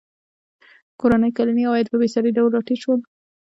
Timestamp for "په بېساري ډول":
1.89-2.49